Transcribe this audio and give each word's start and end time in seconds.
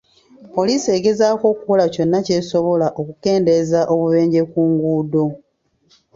Poliisi 0.53 0.87
egezaako 0.97 1.45
okukola 1.53 1.85
kyonna 1.93 2.19
ky'esobola 2.25 2.87
okukendeeza 2.99 3.79
obubenje 3.93 4.41
ku 4.51 4.59
nguudo. 4.69 5.25